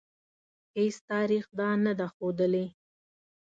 [0.77, 2.65] هیڅ تاریخ دا نه ده ښودلې.